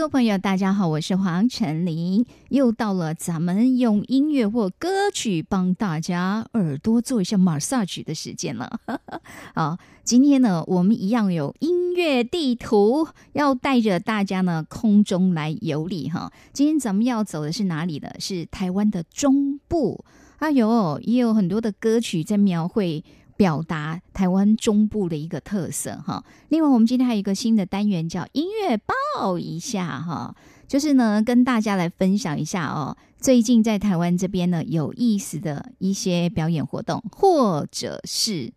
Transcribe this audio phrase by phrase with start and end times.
[0.00, 8.80] 各位朋友，大家好，我是黄晨林，又到了咱们用音乐或歌曲帮大家耳朵做一下 massage 的时间了。
[9.54, 16.32] 好，今天呢，我们一样有音乐地图，要带着大家呢空中来游历哈。
[16.54, 18.08] 今天咱们要走的是哪里呢？
[18.18, 20.02] 是台湾的中部。
[20.38, 23.04] 哎呦，也有很多的歌曲在描绘。
[23.40, 26.22] 表达台湾中部的一个特色哈。
[26.50, 30.36] 另外，我们今天还有一个新的单元叫音乐报一下哈，
[30.68, 38.52] 就是呢跟大家来分享一下哦，最近在台湾这边呢有意思的一些表演活动，或者是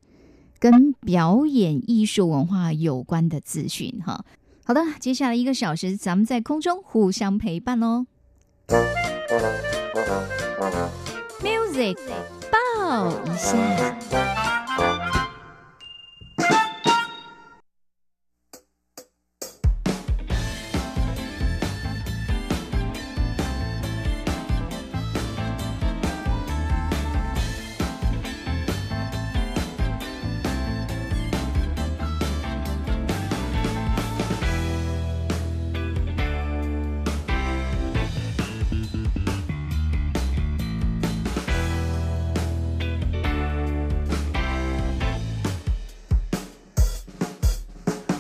[0.60, 4.26] 跟表演艺术文化有关的资讯哈。
[4.66, 8.06] 好的，接下来一个小时，咱们在空中互相陪伴哦。
[11.42, 11.98] Music
[12.54, 15.13] 抱一下。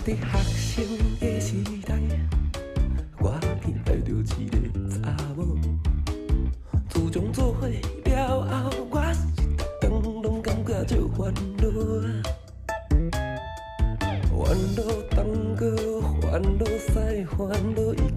[0.06, 0.82] 的客笑
[1.22, 1.96] 嘅時代，
[3.20, 4.58] 我偏愛着一個
[4.90, 5.56] 查某。
[6.90, 7.74] 自從做伙了
[8.64, 9.14] 後，我一
[9.80, 11.64] 天攏感覺足煩惱
[12.02, 12.04] 啊，
[14.30, 14.36] 煩
[14.76, 14.78] 惱
[15.10, 15.62] 東哥，
[16.22, 16.22] 煩
[16.60, 16.92] 惱西，
[17.38, 17.40] 煩
[17.74, 18.13] 惱。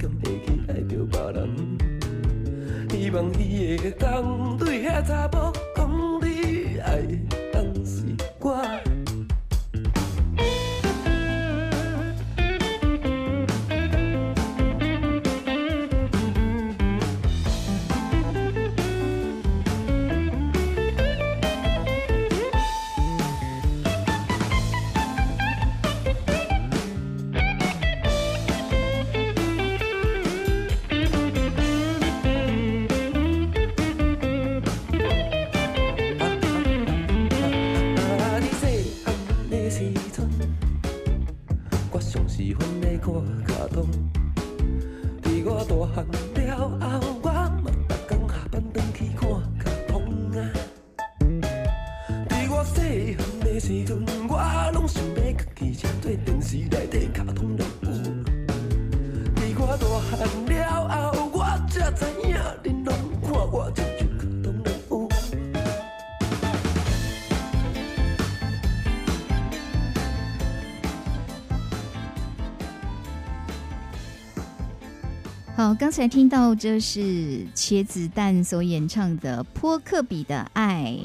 [75.66, 80.97] 好，刚才听到这是茄子蛋所演唱的《坡克比的爱》。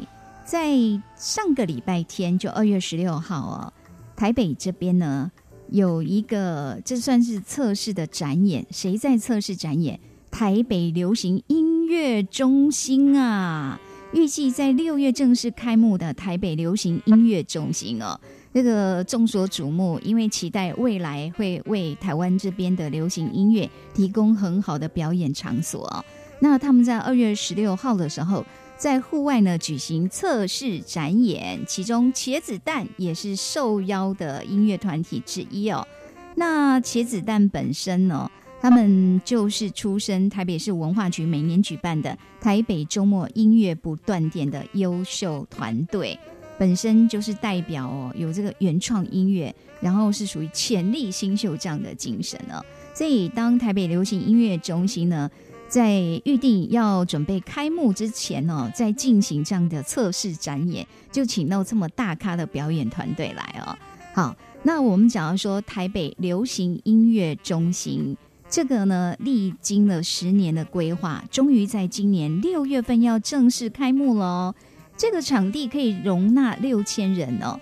[0.45, 0.77] 在
[1.15, 3.73] 上个礼拜天，就二月十六号哦，
[4.15, 5.31] 台北这边呢
[5.69, 8.63] 有一个，这算是测试的展演。
[8.69, 9.99] 谁在测试展演？
[10.29, 13.79] 台北流行音乐中心啊，
[14.13, 18.21] 预计在六月正式开幕的台北流行音乐中心哦。
[18.53, 26.03] 这个众所瞩目，因为期待未来会为台湾这边的流行音乐提供很好的表演场所。
[26.39, 28.45] 那他们在二月十六号的时候，
[28.75, 35.87] 在户外呢举行测试展演，其中茄子蛋也是受邀的音乐团体之一哦。
[36.35, 38.29] 那茄子蛋本身呢，
[38.59, 46.19] 他们就是出身台北市文化局每年举办的台北周末音乐不断电的优秀团队。
[46.61, 52.63] 本身就是代表哦，有这个原创音乐，然后是属于潜力新秀这样的精神哦。
[52.93, 55.27] 所以当台北流行音乐中心呢，
[55.67, 63.75] 在预定要准备开幕之前呢，在进行这样的测试展演，就请到这么大咖的表演团队来哦。
[64.13, 68.15] 好，那我们讲到说台北流行音乐中心
[68.47, 74.53] 这个呢，历经了十年的规划，终于在今年六月份要正式开幕了。
[75.01, 77.59] 这个场地可以容纳六千人哦，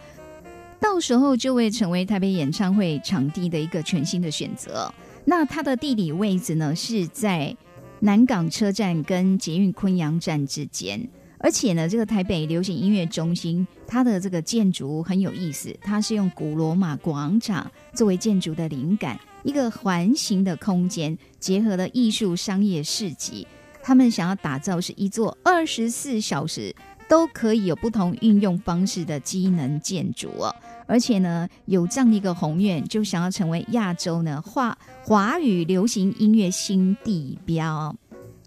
[0.78, 4.94] 到时候就会成为台北演唱会场地的一个全新的选择。
[5.24, 7.56] 那它的地理位置呢，是在
[8.02, 11.00] 南港车站跟捷运昆阳站之间。
[11.38, 23.48] 而且呢，这个台北流行音乐中心，它的这个建筑很有意思，它是用古罗马广场作为建筑的灵感，一个环形的空间，结合了艺术、商业、市集。
[23.82, 26.76] 他们想要打造是一座二十四小时
[27.10, 30.56] 都可以有不同运用方式的机能建筑哦。
[30.88, 37.96] 而且呢，有这样的一个宏愿，就想要成为亚洲呢华华语流行音乐新地标。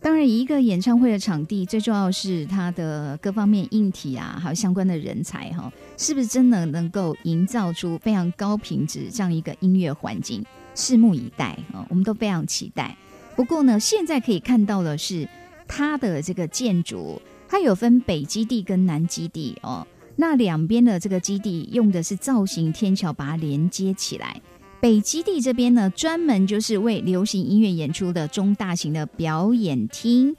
[0.01, 10.45] 当然，一个演唱会的场地最重要是它的各方面硬体啊，还有相关的人才哈，是不是真的能够营造出非常高品质这样一个音乐环境？
[10.75, 12.97] 拭目以待啊，我们都非常期待。
[13.37, 15.29] 不过呢，现在可以看到的是
[15.69, 19.87] 它的这个建筑，它有分北基地跟南基地哦。
[20.17, 24.41] 那两边的这个基地用的是造型天桥把它连接起来。
[24.81, 30.35] 北基地这边呢，专门就是为流行音乐演出的中大型的表演厅，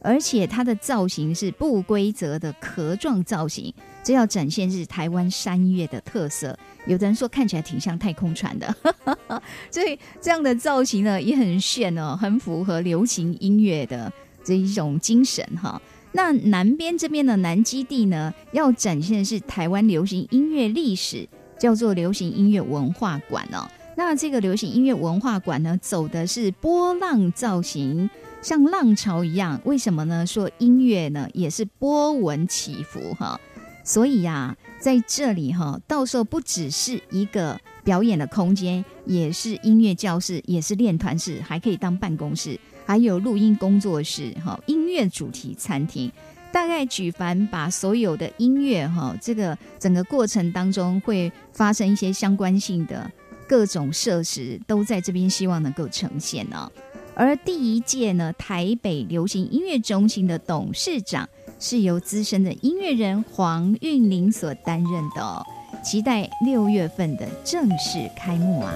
[0.00, 3.70] 而且它的造型是不规则的壳状造型，
[4.02, 6.58] 这要展现是台湾山岳的特色。
[6.86, 8.74] 有的人说看起来挺像太空船的，
[9.70, 14.10] 所以这样的造型呢也很炫哦，很符合流行音乐的
[14.42, 15.78] 这一种精神哈。
[16.16, 21.28] 那南边这边的南基地呢，要展现的是台湾流行音乐历史，
[21.58, 23.68] 叫做流行音乐文化馆哦。
[23.96, 28.08] 那这个流行音乐文化馆呢，走的是波浪造型，
[28.40, 29.60] 像浪潮一样。
[29.64, 30.24] 为什么呢？
[30.24, 33.40] 说音乐呢也是波纹起伏哈。
[33.82, 46.10] 所以呀，在这里哈，到时候不只是一个表演的空间，也是音乐教室，也是练团室，还可以当办公室，还有录音工作室哈，音乐主题餐厅。
[46.52, 53.10] 大概举凡把所有的音乐哈，这个整个过程当中会发生一些相关性的。
[53.46, 56.70] 各种设施都在这边，希望能够呈现哦。
[57.14, 61.28] 而第一届呢，台北流行音乐中心的董事长
[61.60, 65.44] 是由资深的音乐人黄韵玲所担任的哦。
[65.84, 68.72] 期待六月份的正式开幕啊！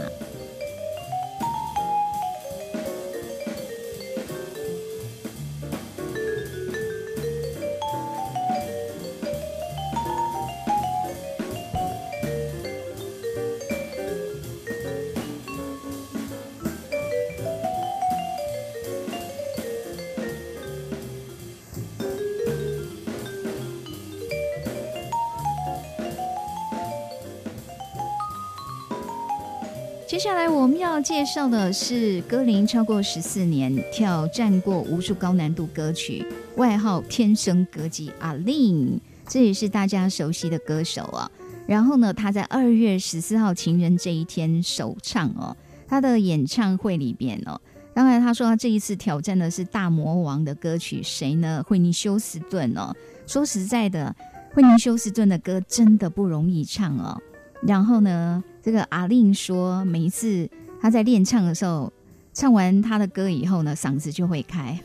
[30.08, 36.25] 接下来我们要介绍的是歌龄超过十四年、挑战过无数高难度歌曲，
[36.56, 41.31] 外号“天生歌姬”阿令，这也是大家熟悉的歌手啊。
[41.66, 45.55] 然后呢，他在二月十四号情人这一天首唱哦，
[45.87, 47.60] 他的演唱会里边哦，
[47.93, 51.62] 当然他说他这一次挑战的是大魔王的歌曲，谁呢？
[51.69, 52.96] 惠妮休斯顿哦。
[53.26, 54.16] 说实在的，
[54.55, 57.20] 惠妮休斯顿的歌真的不容易唱哦。
[57.62, 58.43] 然后呢？
[58.60, 60.46] 这个阿令说，每一次
[60.78, 61.90] 他在练唱的时候，
[62.34, 64.78] 唱完他的歌以后呢，嗓子就会开。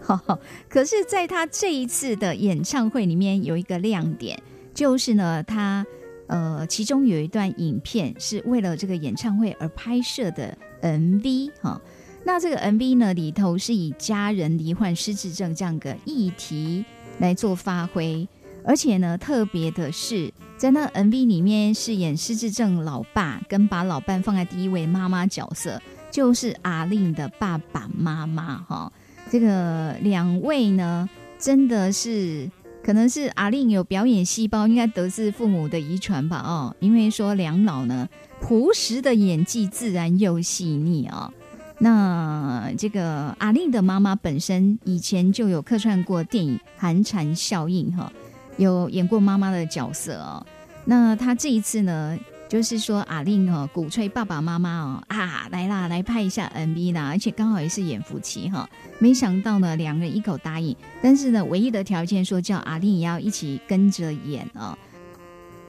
[0.00, 4.40] 好， 可是在他这一次的演唱会里面有一个亮点，
[4.72, 5.84] 就是呢，他
[6.26, 11.78] 呃，其中有一段影片是为了这个演唱会而拍摄的 MV 哈。
[12.24, 16.84] 那这个 MV 呢里头是以家人罹患失智症这样个议题
[17.18, 18.26] 来做发挥，
[18.64, 20.32] 而且呢，特别的是。
[20.58, 28.92] 在那 MV 里面饰演失智症老爸，跟把老伴放在第一位妈妈角色，就是阿令的爸爸妈妈哈。
[29.30, 32.50] 这个两位呢，真的是
[32.82, 36.74] 可能是阿令有表演细胞，应该得自父母的遗传吧哦。
[36.80, 38.08] 因为说两老呢，
[38.40, 41.32] 朴实的演技自然又细腻啊。
[41.78, 48.12] 那这个阿令的妈妈本身以前就有客串过电影《寒蝉效应》哈。
[48.58, 50.44] 有演过妈妈的角色哦，
[50.84, 64.76] 那他这一次呢，就是说阿令哦，鼓吹爸爸妈妈哦啊，来啦，来拍一下 MV 啦，而且刚好也是演夫妻哈，没想到呢，两人一口答应，但是呢，唯一的条件说叫阿令也要一起跟着演哦，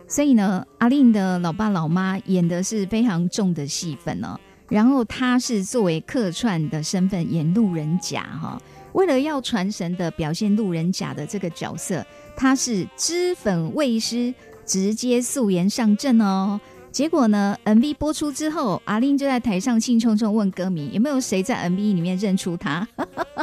[0.07, 8.59] 所以呢，阿令的老爸老妈演的是非常重的戏份哦，然后他是作为客串的身份演路人甲哈，
[8.93, 12.05] 为了要传神的表现路人甲的这个角色。
[12.35, 14.33] 他是脂粉未施，
[14.65, 16.59] 直接素颜上阵哦。
[16.89, 22.87] 结果呢，MV 播出之后，阿令就在台上兴冲冲问歌迷有没有谁在 MV 里面认出他。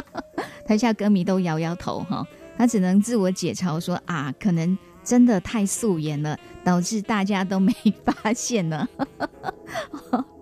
[0.65, 2.27] 台下歌迷都摇摇头哈，
[2.57, 7.71] 他只能自我解嘲说啊，可能真的太素颜了，导致大家都没
[8.03, 8.87] 发现呢。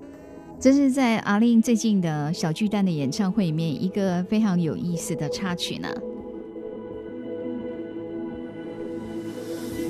[0.66, 5.88] 这是在阿令最近的小巨蛋的演唱会里面一个非常有意思的插曲呢。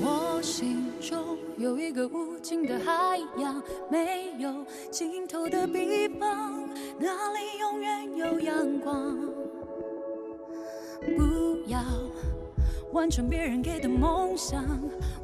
[0.02, 4.52] 我心中有一个无尽的海洋，没有
[4.90, 6.68] 尽头的地方，
[7.00, 9.16] 那里永远有阳光。
[11.00, 11.80] 不要
[12.96, 14.64] 完成别人给的梦想，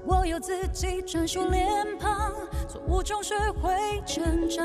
[0.05, 1.67] 我有自己专属脸
[1.99, 2.31] 庞，
[2.69, 3.73] 错误中学会
[4.07, 4.63] 成长。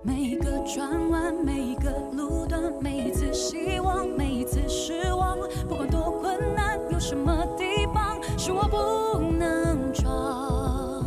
[0.00, 5.36] 每一个转弯，每一个路段，每一次希望，每一次失望，
[5.68, 11.04] 不管多困难，有什么地方是我不能闯？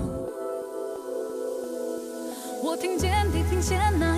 [2.64, 4.15] 我听见地平线那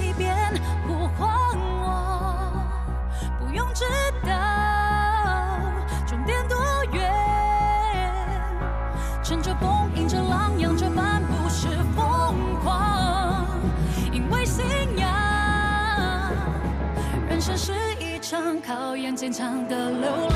[18.68, 20.36] 考验坚强的流浪。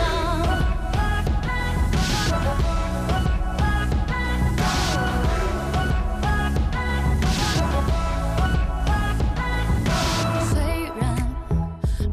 [10.50, 10.62] 虽
[10.98, 11.28] 然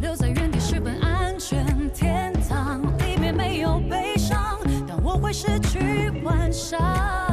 [0.00, 4.58] 留在原地是本安全天堂，里面没有悲伤，
[4.88, 7.27] 但我会失去幻想。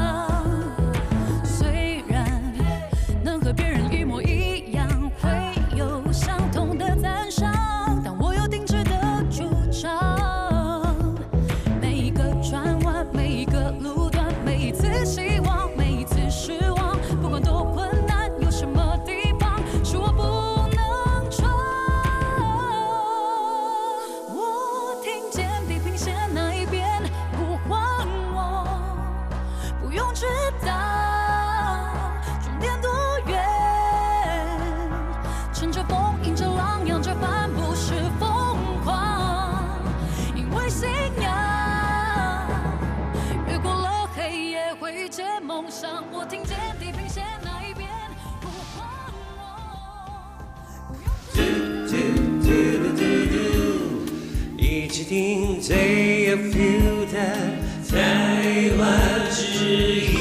[55.06, 57.36] 一起听 JFU 的
[57.88, 60.16] 台湾之音。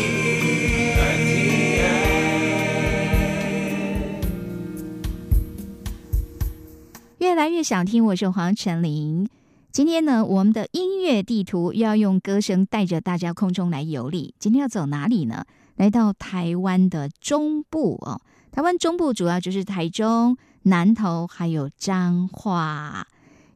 [7.18, 9.26] 越来越想听，我是黄晨林。
[9.72, 14.34] 今天呢，我们的音乐地图又要用歌声带着大家空中来游历。
[14.38, 15.46] 今天要走哪里呢？
[15.76, 18.20] 来到台湾的中部哦。
[18.52, 23.06] 台湾中部主要就是台中、南投还有彰化。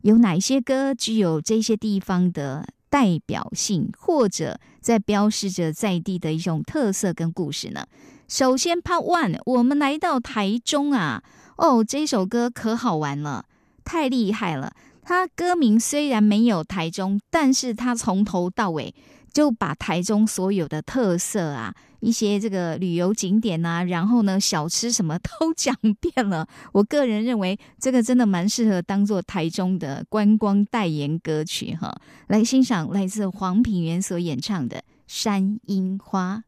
[0.02, 7.86] 有哪一些歌具有这些地方的代表性，或者在标示着在地的一种特色跟故事呢？
[8.26, 11.22] 首先，Part One，我们来到台中啊。
[11.56, 13.44] 哦，这首歌可好玩了，
[13.84, 14.72] 太厉害了！
[15.02, 18.94] 它歌名虽然没有台中，但是它从头到尾
[19.32, 26.46] 就把台中所有的特色啊，一些这个旅游景点啊，然后呢小吃什么都讲遍了。
[26.72, 31.94] 我个人认为这个真的蛮适合当做台中的观光代言歌曲哈。
[32.28, 36.42] 来欣赏来自黄品源所演唱的《山樱花》。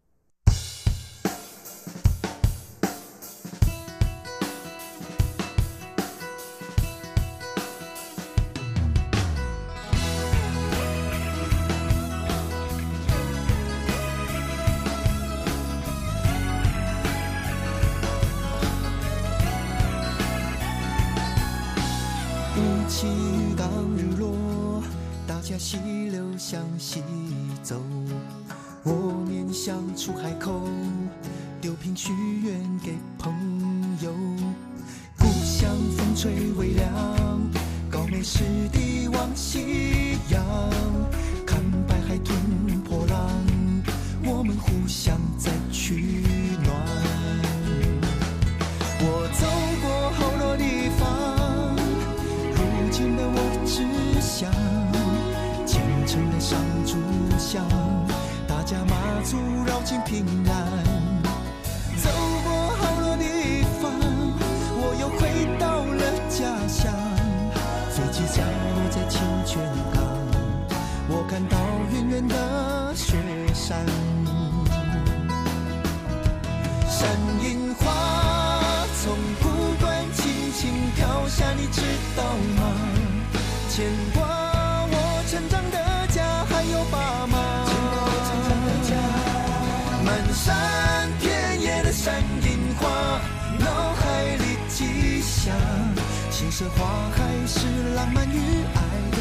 [96.41, 98.39] 心事花开是浪漫与
[98.75, 98.81] 爱
[99.11, 99.19] 的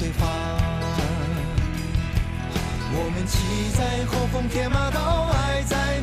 [0.00, 0.26] 对话。
[2.90, 6.00] 我们骑在火风铁马，到爱在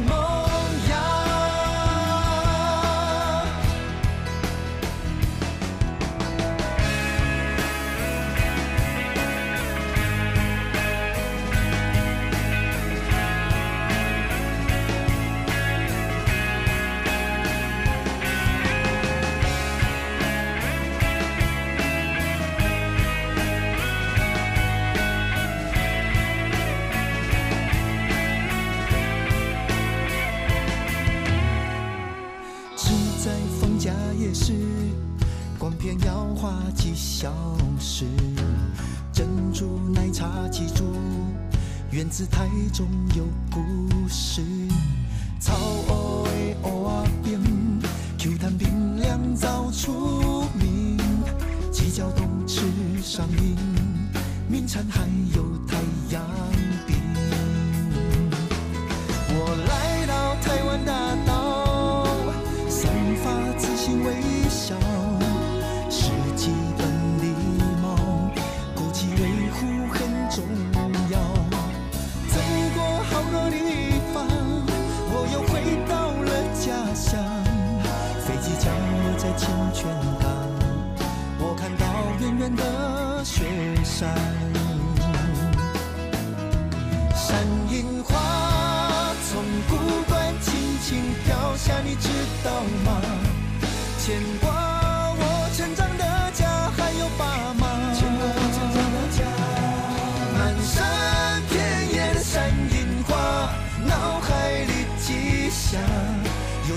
[42.24, 44.42] 源自台中有故事。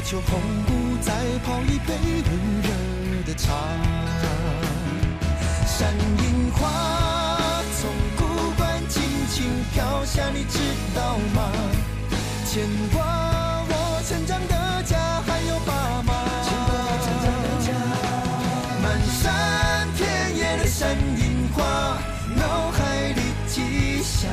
[0.08, 1.12] 求红姑再
[1.44, 2.68] 泡一杯温热
[3.26, 3.52] 的茶。
[5.66, 7.42] 山樱花
[7.76, 10.60] 从古关轻轻飘下，你知
[10.94, 11.50] 道吗？
[12.46, 13.02] 牵挂
[13.68, 16.14] 我成长的家，还有爸妈。
[16.44, 17.68] 牵挂我成长的家。
[18.84, 21.98] 漫山遍野的山樱花，
[22.36, 24.28] 脑海里记下。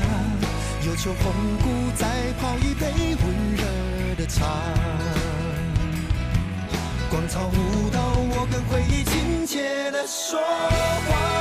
[0.85, 1.33] 有求红
[1.63, 4.45] 姑再泡一杯温热的茶。
[7.33, 11.33] 广场舞蹈，我跟回忆亲切的说话。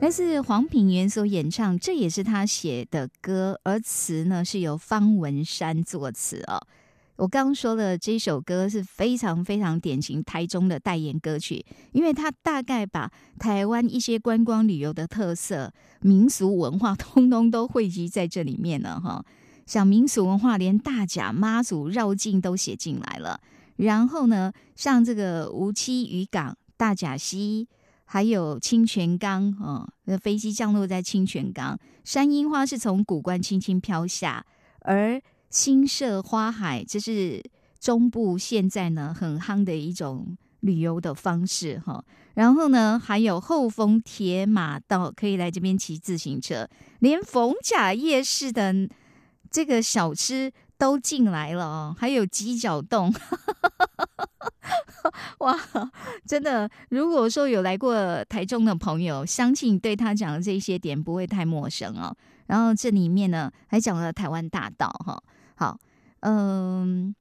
[0.00, 6.64] 来自黄品源所演唱，这也是他写的歌，而词呢是由方文山作词哦。
[7.20, 19.22] 我刚刚说的，这首歌是非常非常典型台中的代言歌曲，因为它大概把台湾一些观光旅游的特色、民俗文化， 通通都汇集在这里面了哈。
[19.66, 23.38] 像民俗文化，连大甲妈祖绕境都写进来了。
[23.76, 27.68] 然后呢，像这个无期渔港、大甲溪。
[28.12, 34.44] 还有清泉岗哦，那飞机降落在清泉岗，山樱花是从古关轻轻飘下，
[34.80, 37.42] 而新社花海这是
[37.78, 42.02] 中部现在呢很夯的一种旅游的方式哈。
[42.34, 46.68] 然后呢，还有后丰铁马道可以来这边骑自行车，
[47.00, 48.88] 连逢甲夜市的
[49.50, 53.12] 这个小吃都进来了哦，还有鸡脚冻。
[55.38, 55.58] 哇，
[56.26, 56.70] 真的！
[56.90, 62.14] 如果说有来过台中的朋友，相信对他讲的这些点不会太陌生哦。
[62.46, 65.20] 然后这里面呢，还讲了台湾大道哈。
[65.60, 65.78] 好，
[66.20, 67.14] 嗯，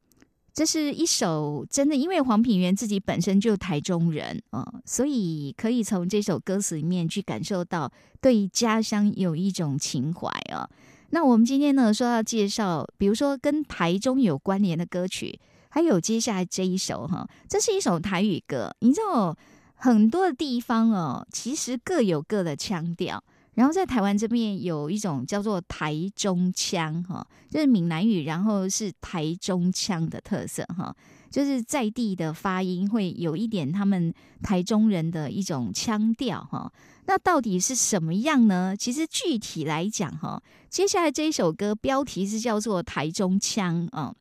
[0.54, 10.69] 这是一首真的，因为黄品源自己本身就台中人啊，所以可以从这首歌词里面去感受到对家乡有一种情怀啊。
[11.10, 15.38] 那我们今天呢，说要介绍，比如说跟台中有关联的歌曲。
[15.71, 18.73] 还有接下来这一首哈，这是一首台语歌。
[18.80, 19.38] 你知道
[19.75, 23.21] 很多的地方哦，其实各有各的腔调。
[23.59, 30.95] 然后在台湾这边有一种叫做台中腔哈，就是闽南语，然后是台中腔的特色哈，
[31.29, 36.71] 就是在地的发音会有一点他们台中人的一种腔调哈。
[37.05, 38.73] 那到底是什么样呢？
[38.77, 44.15] 其实具体来讲哈，接下来这一首歌标题是叫做台中腔啊。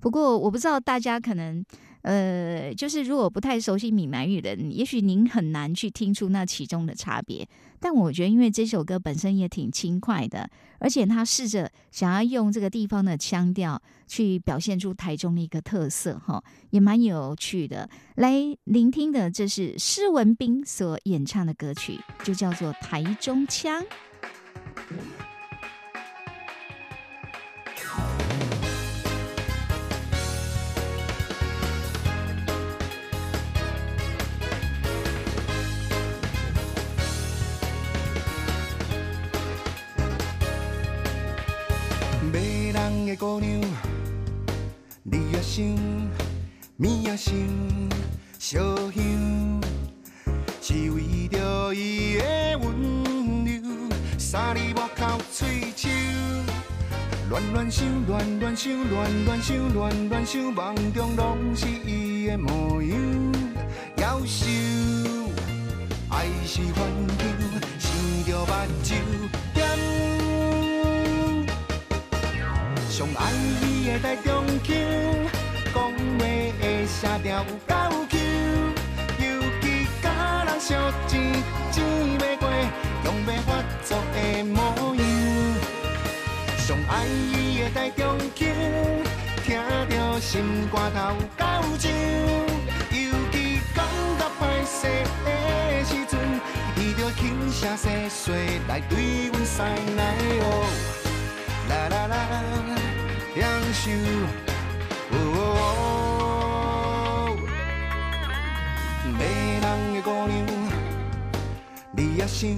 [0.00, 1.64] 不过我不知道大家可能。
[2.02, 7.46] 呃，就是如果不太熟悉闽南语的，也许您很难去听出那其中的差别。
[7.78, 17.88] 但我觉得，因为这首歌本身也挺轻快的，而且他试着想要用这个地方的腔调去表现出台中的一个特色，哈，也蛮有趣的。
[18.16, 18.34] 来
[18.64, 23.82] 聆听的，这是施文斌所演唱的歌曲，就叫做《台中腔》。
[43.06, 43.60] 的姑娘，
[45.02, 45.64] 你也想，
[46.76, 47.34] 面也想，
[48.38, 49.60] 烧香，
[50.60, 53.62] 是为着伊的温柔，
[54.18, 55.88] 三字外口嘴手，
[57.28, 62.98] 乱乱想，乱乱想，乱乱想，乱乱想，梦中拢是伊的模样，
[63.96, 64.46] 夭寿，
[66.10, 67.24] 爱是环球，
[67.78, 67.90] 想
[68.26, 68.94] 着目睭
[73.00, 73.32] 上爱
[73.62, 74.76] 伊的台中腔，
[75.72, 76.22] 讲话
[76.60, 77.72] 的声调有够
[78.10, 78.18] Q，
[79.18, 79.24] 尤
[79.62, 80.76] 其甲人烧
[81.08, 81.32] 钱
[81.72, 81.82] 钱
[82.18, 82.50] 袂过，
[83.02, 83.48] 强要发
[83.82, 85.02] 作的模样。
[86.58, 88.46] 上爱伊的台中腔，
[89.46, 89.58] 听
[89.88, 91.42] 着心肝头够
[91.80, 91.88] 痒，
[92.90, 93.82] 尤其感
[94.18, 94.76] 觉歹势
[95.24, 95.28] 的
[95.86, 96.20] 时阵，
[96.76, 98.32] 伊着轻声细细
[98.68, 99.64] 来对阮塞
[99.96, 100.02] 奶
[100.42, 100.68] 哦，
[101.70, 102.16] 啦啦啦。
[103.40, 103.90] 享受，
[105.12, 105.40] 哦哦
[107.24, 107.36] 哦
[109.16, 109.20] 迷
[109.62, 110.32] 人的姑娘，
[111.96, 112.50] 你也想，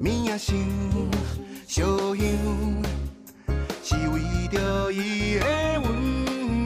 [0.00, 0.56] 面也想，
[1.68, 2.24] 烧香，
[3.82, 5.44] 是为着伊的
[5.82, 5.86] 温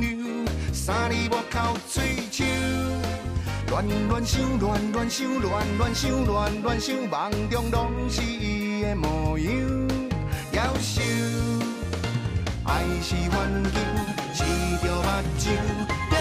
[0.01, 2.45] 柔，三字外口嘴手，
[3.71, 9.51] 乱乱想，乱乱想，乱乱想，乱乱想，梦中拢是伊的模样，
[10.53, 11.03] 夭寿。
[12.73, 13.77] 爱是环球，
[14.33, 14.39] 试
[14.81, 15.43] 着目睭
[16.09, 16.13] 点。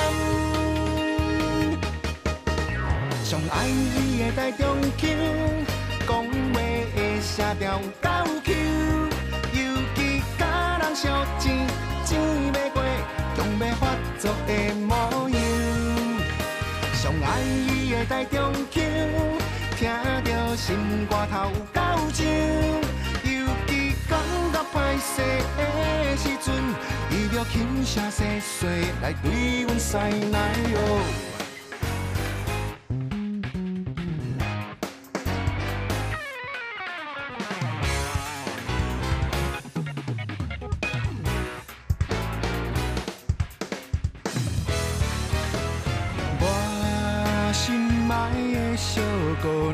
[3.24, 4.62] 上爱伊的台中
[4.98, 5.08] 腔，
[6.08, 6.56] 讲话
[6.96, 8.10] 的声调够
[8.44, 8.48] Q，
[9.54, 9.58] 尤
[9.94, 9.98] 其
[10.40, 10.42] 甲
[10.82, 11.68] 人烧钱
[12.04, 12.20] 钱
[12.52, 12.82] 袂过，
[13.36, 13.82] 强要发
[14.18, 14.52] 作的
[14.88, 14.90] 模
[15.30, 15.38] 样。
[16.94, 18.82] 上爱伊的台中腔，
[19.78, 19.88] 听
[20.26, 20.76] 着心
[21.08, 21.80] 肝头够
[22.24, 22.79] 痒。
[24.74, 25.22] 歹势
[25.58, 26.54] 的时阵，
[27.10, 28.68] 伊着轻声细细
[29.02, 30.80] 来对阮塞奶哟。
[46.42, 46.44] 我
[47.54, 48.14] 心爱
[48.54, 49.02] 的小
[49.42, 49.72] 狗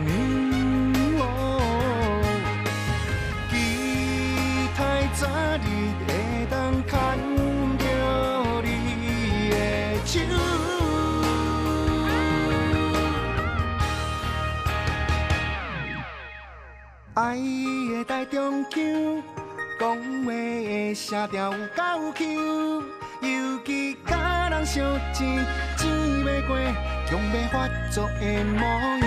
[21.06, 22.82] 声调有够 Q，
[23.22, 25.46] 尤其甲人相钱
[25.78, 25.88] 钱
[26.26, 26.58] 袂过，
[27.06, 29.06] 强要发作的模样。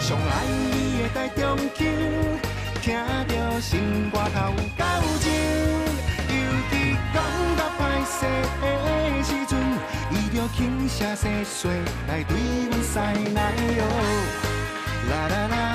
[0.00, 1.84] 上爱伊的台中腔，
[2.80, 2.96] 听
[3.28, 4.82] 着心肝头有够
[5.18, 5.30] 情，
[6.30, 6.34] 尤
[6.70, 6.72] 其
[7.12, 7.22] 感
[7.58, 8.24] 觉歹势
[8.62, 8.64] 的
[9.22, 9.52] 时阵，
[10.10, 11.68] 伊着轻声细细
[12.08, 12.32] 来对
[12.70, 13.84] 阮塞奶哟，
[15.10, 15.69] 啦啦啦。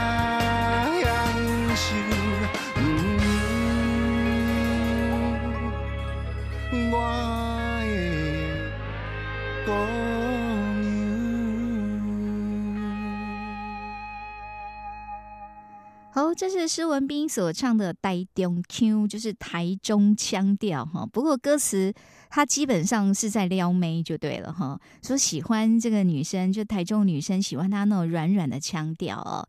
[16.38, 21.06] 这是施文斌所唱的《台中腔》，就是台中腔调哈。
[21.06, 21.94] 不过歌词
[22.30, 29.48] 他基本上是在撩妹就对了哈，说喜欢这个女生，就台中女生喜欢她那种软软的腔调哦。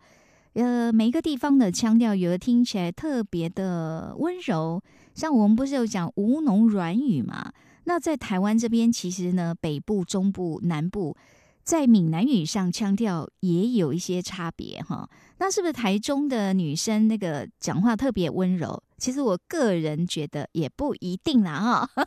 [0.53, 4.81] 呃，每一个地方的腔调，有的听起来特别的温柔，
[5.13, 7.53] 像我们不是有讲吴侬软语嘛？
[7.85, 11.17] 那在台湾这边，其实呢，北部、中部、南部，
[11.65, 15.11] 在闽南语上腔调也有一些差别哈。
[15.39, 18.83] 那是不是台中的女生那个讲话特别温柔？
[18.99, 22.07] 其实我个人觉得也不一定啦哈。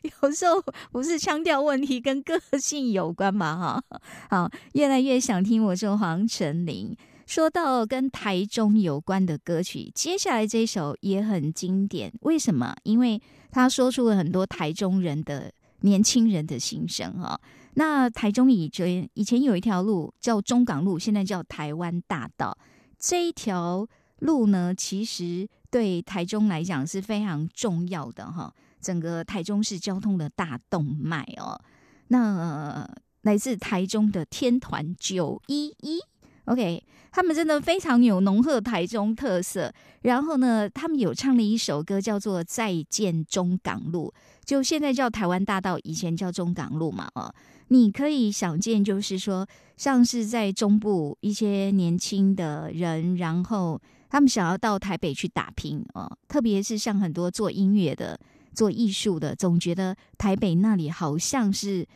[0.22, 4.00] 有时候不是腔调问题，跟个性有关嘛哈。
[4.30, 6.96] 好，越来越想听我说黄成林。
[7.26, 12.12] 说到跟台中有关的歌曲，接下来这首也很经典。
[12.22, 12.74] 为什么？
[12.82, 13.20] 因为
[13.52, 15.52] 他说出了很多台中人的
[15.82, 17.38] 年轻人的心声啊。
[17.74, 22.56] 那台中以前以前有一条路叫中港路，现在叫台湾大道。
[22.98, 23.86] 这一条
[24.18, 28.52] 路呢，其实对台中来讲是非常重要的哈。
[28.80, 31.60] 整个台中市交通的大动脉哦。
[32.08, 32.88] 那
[33.22, 36.00] 来自台中的天团九一一。
[36.46, 39.72] OK，他们真的非常有浓厚台中特色。
[40.02, 44.12] 然后呢，他们有唱了一首歌，叫做《再见中港路》，
[44.46, 47.08] 就现在叫台湾大道，以前叫中港路嘛。
[47.14, 47.32] 哦，
[47.70, 49.44] 你可以想见，就是说，
[49.76, 58.16] 像是在中部一些年轻的人，然后他们想要到台北去打拼哦，特别是像很多做音乐的、
[58.54, 61.86] 做艺术的，总觉得台北那里好像是。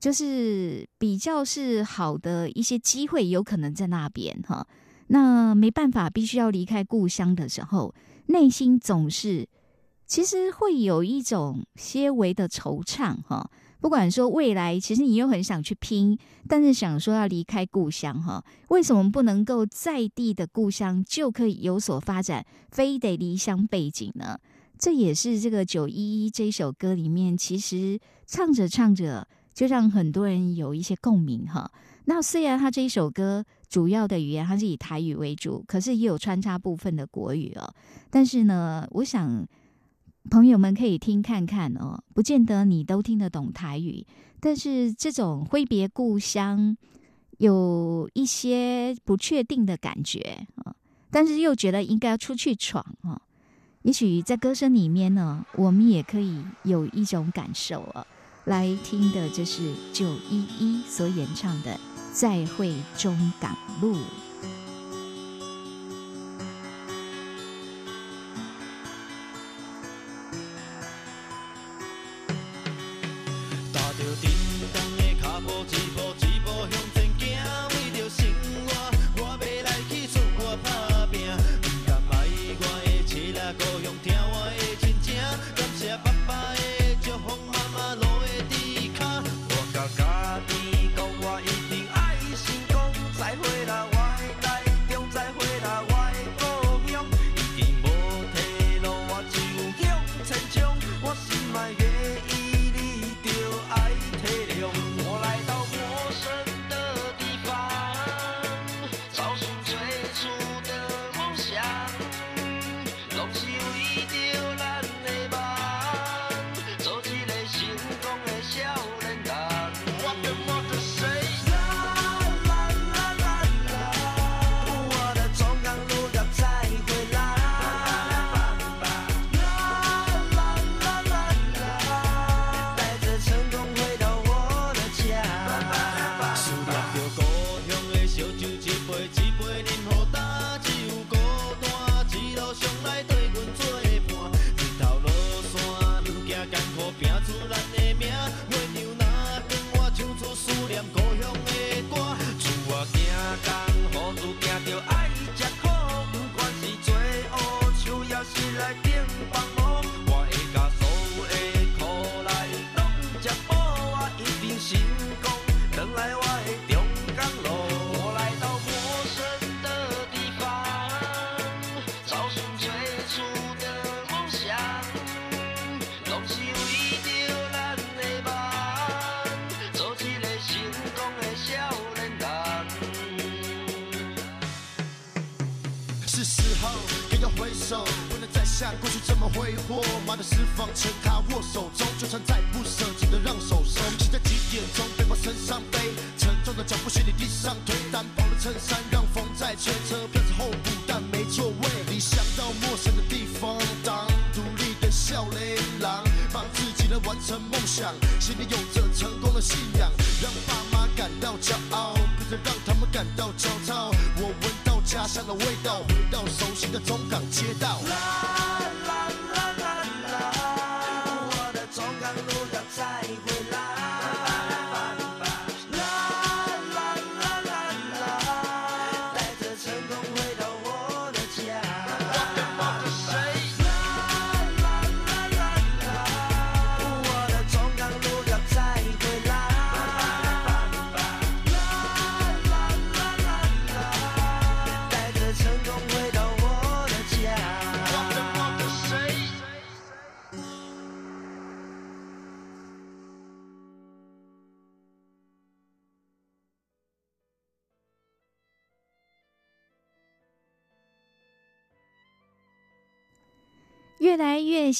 [0.00, 4.64] 就是比较是好的一些机会，有可能在那边哈。
[5.08, 7.92] 那没办法，必须要离开故乡的时候，
[8.26, 9.48] 内心总是
[10.06, 13.50] 其实会有一种些微的惆怅哈。
[13.80, 24.38] 不管说未来，其实你又很想去拼，但是想说要离开故乡哈，为什么不能够在地的故乡就可以有所发展，非得离乡背景呢？
[24.78, 29.26] 这也是这个九一一这首歌里面，其实唱着唱着。
[29.54, 31.68] 就让很多人有一些共鸣哈。
[32.04, 37.68] 那虽然他这一首歌主要的语言还是以台语为主，可是也有穿插部分的国语哦。
[38.08, 39.44] 但是呢，我想
[40.30, 44.06] 朋友们可以听看看哦，不见得你都听得懂台语，
[44.40, 46.76] 但是这种挥别故乡，
[47.38, 50.74] 有一些不确定的感觉啊，
[51.10, 53.20] 但是又觉得应该要出去闯啊。
[53.82, 58.06] 也许在歌声里面呢，我们也可以有一种感受啊。
[58.44, 61.72] 来听的，就是九一一所演唱的
[62.12, 63.94] 《再会中港路》。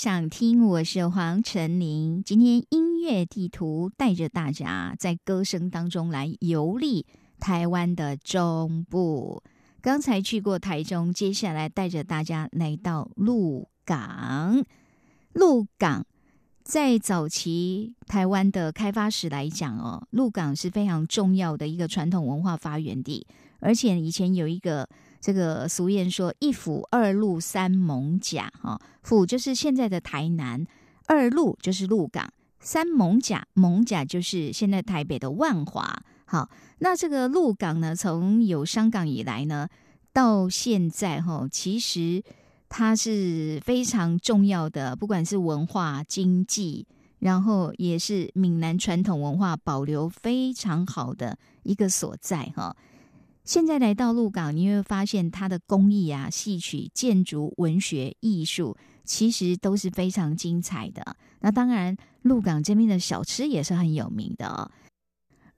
[0.00, 2.22] 想听，我是黄晨林。
[2.22, 7.04] 今天音乐地图带着大家在歌声当中来游历
[7.40, 9.42] 台湾的中部。
[9.80, 14.64] 刚才去过台中，接下来带着大家来到鹿港。
[15.32, 16.06] 鹿港
[16.62, 23.26] 在早期台湾的开发史来讲哦，鹿港是非常重要的一个传统文化发源地，
[23.58, 24.88] 而且以前有一个。
[25.20, 30.64] 这个俗谚说“一府二鹿三艋甲”哈，府就是现在的台南，
[31.06, 36.02] 二鹿就是鹿港，三艋甲，艋甲就是现在台北的万华。
[36.24, 39.68] 好，那这个鹿港呢，从有香港以来呢，
[40.12, 42.22] 到现在哈，其实
[42.68, 46.86] 它是非常重要的，不管是文化、经济，
[47.18, 52.76] 然后也是闽南传统文化保留非常好的一个所在哈。
[53.48, 61.16] 现在来到鹿港，你会发现它的工艺啊、戏曲、建筑、文学、艺术，其实都是非常精彩的。
[61.40, 64.70] 那当然，鹿港这边的小吃也是很有名的。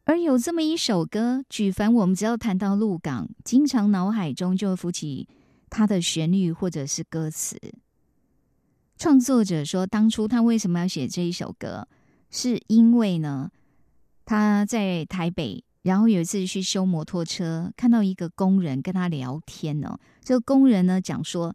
[0.05, 5.26] 而有这么一首歌，举凡我们只要谈到鹿港，经常脑海中就会浮起
[5.68, 7.59] 它的旋律或者是歌词。
[8.96, 11.88] 创作者说，当初他为什么要写这一首歌，
[12.31, 13.50] 是因为呢，
[14.24, 15.64] 他在台北。
[15.83, 19.99] 然后有一次去修摩托车，看到一个工人跟他聊天哦。
[20.23, 21.55] 这个工人呢讲说，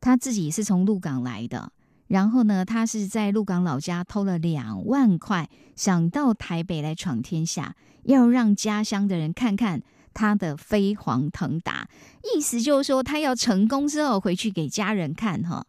[0.00, 1.72] 他自己是从鹿港来的，
[2.06, 9.82] 然后呢，他是在鹿港老家偷了两万块，想到台北来闯天下，要让家乡的人看看
[10.12, 11.88] 他的飞黄腾达。
[12.22, 15.66] 意思就是说，他要成功之后回去给家人看哈。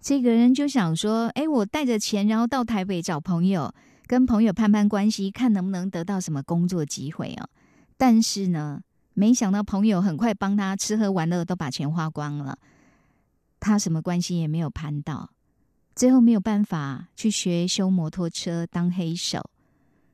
[0.00, 3.74] 这个人就想说，哎，我带着钱，然后到台北找朋友。
[4.12, 7.48] 跟朋友攀攀关系，看能不能得到什么工作机会哦。
[7.96, 8.82] 但是呢，
[9.14, 12.58] 没想到朋友很快帮他吃喝玩乐，都把钱花光了，
[13.58, 15.30] 他什么关系也没有攀到，
[15.96, 19.48] 最后没有办法去学修摩托车当黑手。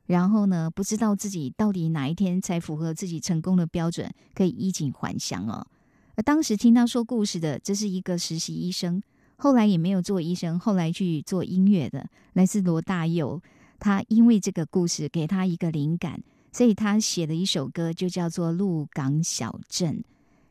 [0.05, 5.67] 然后呢，不知道自己到底哪一天才符合自己成功的标准，可以衣锦还乡哦。
[6.15, 9.03] 而当时听他说故事的，这是一个实习医生，
[9.35, 13.41] 后来也没有做医生，后来去做音乐的，来自罗大佑。
[13.79, 19.97] 他因为这个故事给他一个灵感，所以他写了一首歌，就叫做《鹿港小镇》。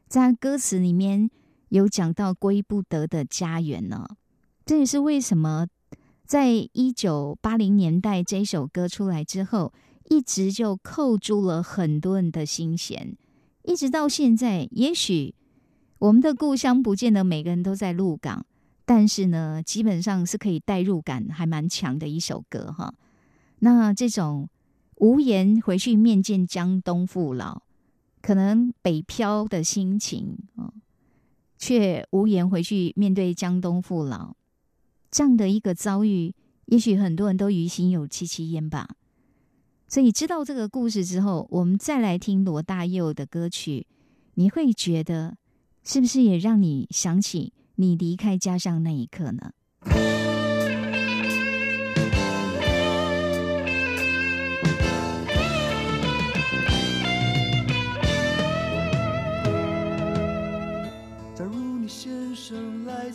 [0.08, 1.30] 在歌词里面
[1.68, 4.08] 有讲到归不得的家园呢。
[4.64, 5.66] 这也是为什么
[6.24, 9.72] 在一九八零年代这首歌出来之后，
[10.04, 13.16] 一直就扣住了很多人的心弦，
[13.62, 14.68] 一直到现在。
[14.72, 15.34] 也许
[15.98, 18.46] 我们的故乡不见得每个人都在鹿港，
[18.84, 22.94] 但是呢，基本上是可以代入感还蛮强的一首歌哈。
[23.60, 24.48] 那这种
[24.96, 27.62] 无言回去面见江东父老，
[28.20, 30.72] 可能北漂的心情啊，
[31.58, 34.34] 却无言回去面对江东父老，
[35.10, 36.34] 这样的一个遭遇，
[36.66, 38.88] 也许很多人都于心有戚戚焉吧。
[39.86, 43.86] 所以知道这个故事之后，我们再来听罗大佑的歌曲，
[44.34, 45.36] 你会觉得
[45.82, 49.52] 是不是也让你想起你离开家乡那一刻呢？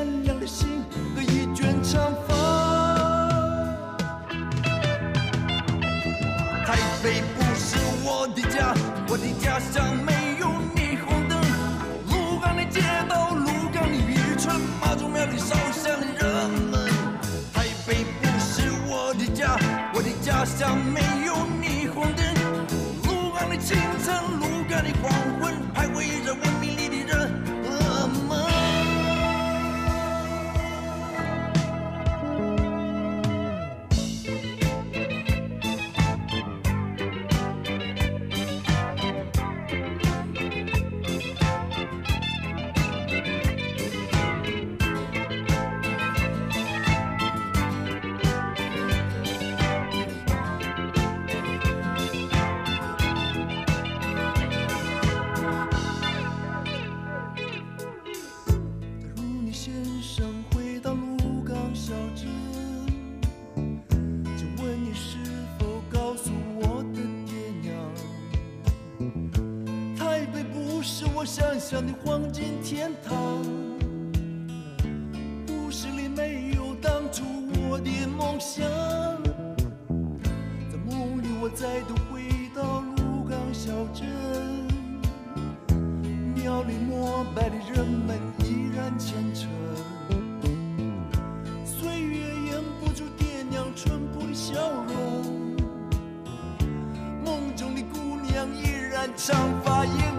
[0.00, 0.82] 善良的心
[1.14, 2.34] 和一卷长发。
[6.64, 8.72] 台北不是我的家，
[9.08, 11.38] 我的家乡没有霓虹灯。
[12.08, 12.80] 鹿港的街
[13.10, 16.88] 道，鹿港的渔村，妈祖庙里烧香的人们。
[17.52, 19.58] 台北不是我的家，
[19.92, 22.24] 我的家乡没有霓虹灯。
[23.60, 24.39] 清晨，鹿港的
[99.16, 100.09] 依然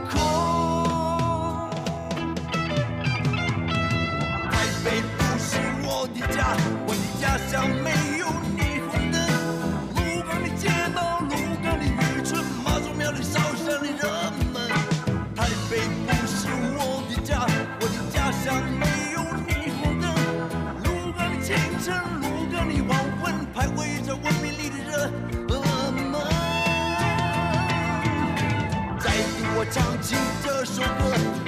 [30.64, 30.88] 这首歌，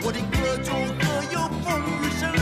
[0.06, 2.34] 我的歌中歌有风雨声？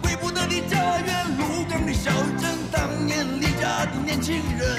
[0.00, 2.08] 回不得的家园，鹿港的小
[2.38, 4.78] 镇，当年离家的年轻人。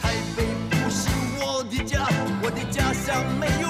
[0.00, 1.10] 台北不是
[1.40, 2.06] 我的家，
[2.40, 3.68] 我的家乡没有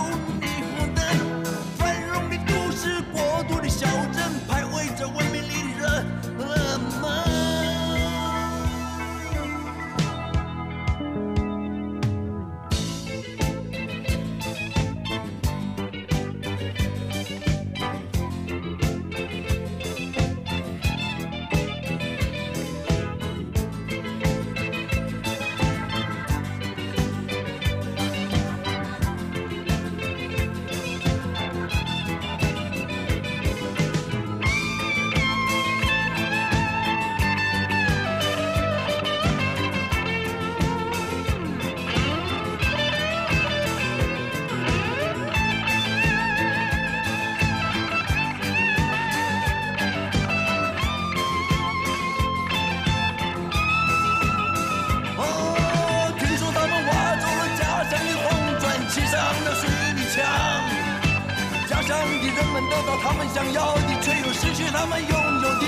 [63.70, 65.66] 他们想要的，却又失去他们拥有的。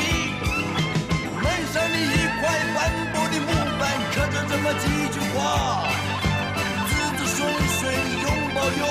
[1.41, 2.43] 门上的一块
[2.75, 2.79] 斑
[3.13, 3.47] 驳的木
[3.79, 3.83] 板，
[4.13, 5.39] 刻着这么几句话：
[6.89, 7.39] 子子孙
[7.69, 7.81] 孙
[8.23, 8.83] 永保佑，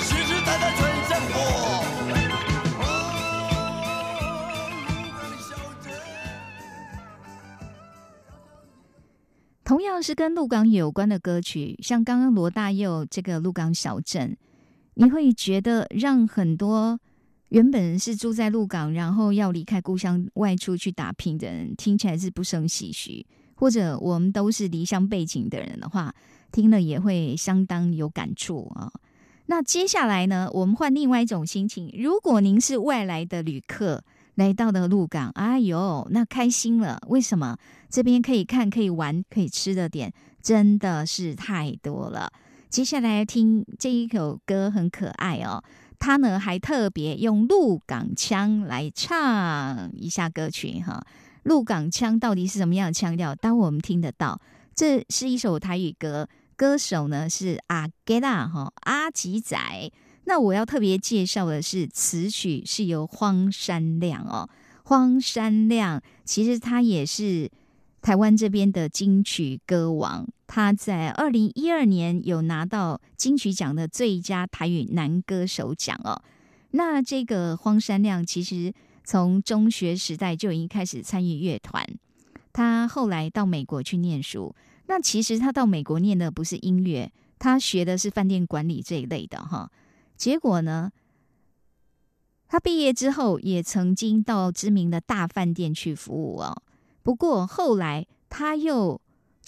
[0.00, 0.78] 世世代代传
[1.08, 1.34] 香火。
[2.80, 2.82] 哦，
[4.88, 5.50] 鹿港的小
[5.82, 5.86] 镇。
[9.64, 14.30] 同样是跟鹿港有关的歌曲，像刚刚罗大佑这个《鹿港小镇》，
[14.94, 16.98] 你会觉得让很多
[17.50, 23.24] 原本是住在鹿港，然后要离开故乡外出去打拼的人，听起来是不胜唏嘘；
[23.54, 26.14] 或者我们都是离乡背景的人的话，
[26.52, 28.92] 听了也会相当有感触啊。
[29.46, 31.92] 那接下来呢，我们换另外一种心情。
[31.98, 34.04] 如果您是外来的旅客，
[34.36, 37.02] 来到了鹿港，哎呦，那开心了。
[37.08, 37.56] 为什么？
[37.88, 42.32] 这边可以看、可以玩、可以吃的点真的是太多了。
[42.68, 45.60] 接下来听这一首歌很可爱哦，
[46.00, 51.00] 他呢还特别用鹿港腔来唱一下歌曲哈。
[51.44, 53.34] 鹿港腔到底是什么样的腔调？
[53.34, 54.40] 当我们听得到，
[54.74, 59.56] 这是一首台语歌，歌手呢是阿吉拉哈阿吉仔。
[60.24, 64.48] 那我要特别介绍的是词曲是由荒山亮哦，
[64.84, 67.50] 荒山亮其实他也是
[68.00, 76.20] 台湾这边的金曲歌王，他在二零一二年有拿到金曲奖的最佳台语男歌手奖哦。
[76.72, 78.74] 那这个荒山亮其实
[79.04, 81.86] 从中学时代就已经开始参与乐团，
[82.52, 84.52] 他后来到美国去念书。
[84.86, 89.70] 那其实他到美国念的不是音乐，他学的是饭店管理这一类的哈。
[90.16, 90.90] 结果呢，
[92.48, 96.60] 他毕业之后也曾经到知名的大饭店去服务哦。
[97.04, 99.00] 不过后来他又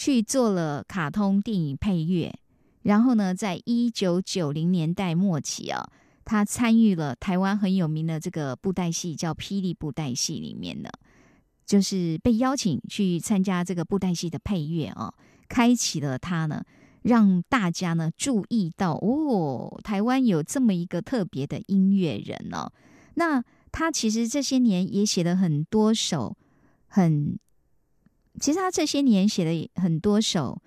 [0.04, 2.36] 去做了卡通电影配乐，
[2.82, 5.88] 然后呢，在一九九零年代末期啊，
[6.24, 10.90] 他参与了台湾很有名的这个布袋戏，叫《霹雳布袋戏》里面的，
[11.64, 15.14] 就是被邀请去参加这个布袋戏的配乐哦，
[15.48, 16.64] 开启了他呢。
[17.02, 22.72] 让大家呢注意到哦，台湾有这么一个特别的音乐人哦。
[23.14, 23.40] 那
[23.70, 26.36] 他其实这些年也写了很多首
[26.88, 27.38] 很，
[28.40, 30.60] 其实他这些年写了很多首，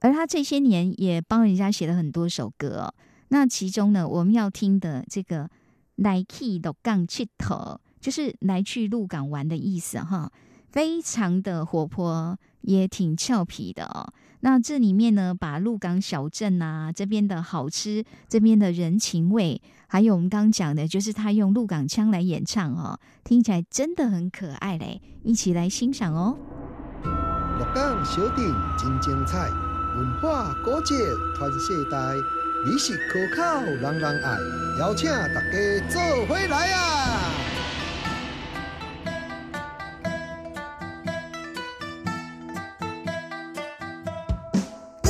[0.00, 2.94] 而他这些年也帮人家写了很多首歌、
[3.28, 5.50] 那其中呢，我们要听的这个
[5.96, 10.30] “来去的港七头”，就是来去鹿港玩的意思哈。
[10.70, 14.12] 非常的活泼，也挺俏皮的哦。
[14.44, 26.36] 那这里面呢，把鹿港小镇啊这边的好吃，这边的人情味，还有我们刚刚讲的，就是他用鹿港腔来演唱哦，听起来真的很可爱嘞，一起来欣赏哦。
[27.04, 28.44] 鹿港小镇
[28.76, 29.48] 真精彩，
[29.96, 30.94] 文化古迹
[31.34, 31.96] 传世代，
[32.66, 34.36] 美食可口人人爱，
[34.78, 37.30] 邀请大家做回来啊！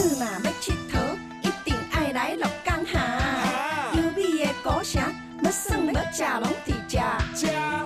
[0.05, 3.01] 你若要佚佗，一定爱来鹿港下。
[3.95, 5.03] 优美的古城，
[5.43, 7.01] 要耍要食拢伫遮。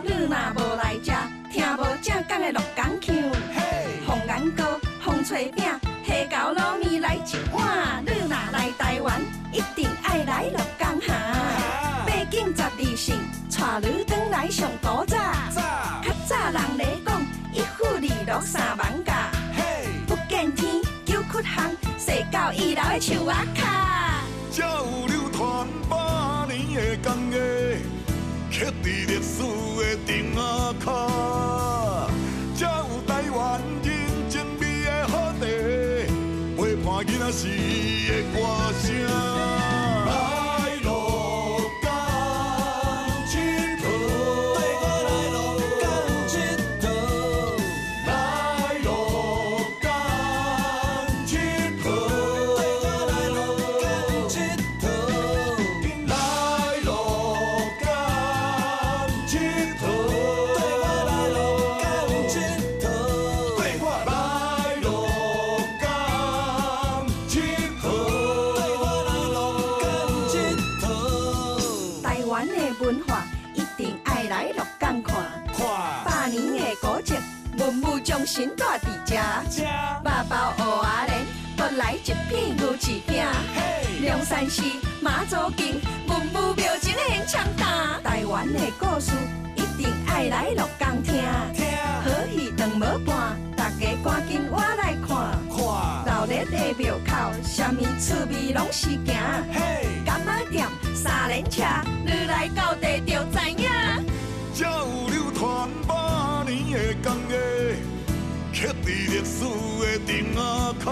[0.02, 1.12] 你若无来遮，
[1.48, 3.14] 听无正港的鹿港腔。
[4.04, 4.64] 红眼糕、
[5.00, 5.64] 红脆饼、
[6.04, 7.20] 虾饺卤面来一
[7.52, 8.04] 碗。
[8.04, 11.14] 你若来台湾，一定爱来鹿港下。
[12.04, 13.16] 八景十二胜，
[13.48, 15.16] 带你转来上古早。
[16.02, 19.30] 较早人咧讲，一户二鹿三艋甲。
[20.08, 20.82] 不见天，
[21.38, 24.24] 九曲巷，细到二楼的树仔卡。
[24.50, 25.94] 才有流传百
[26.52, 27.34] 年的工艺，
[28.50, 29.42] 刻伫历史
[82.08, 83.22] 一片牛翅饼。
[84.00, 84.62] 龙山寺
[85.02, 88.00] 马祖经，文武庙前的现场打。
[88.02, 89.12] 台湾的故事
[89.54, 95.38] 一定爱来鹿港听，好戏长无半，大家赶紧我来看。
[95.50, 95.58] 看
[96.06, 97.12] 闹热的庙口，
[97.44, 99.04] 什么趣味拢是行。
[100.06, 101.62] 柑仔店、三轮车，
[102.06, 103.68] 你来到地就知影。
[104.54, 107.34] 才有流传百年的工艺，
[108.60, 109.44] 刻伫历史
[109.80, 110.40] 的顶仔
[110.84, 110.86] 卡。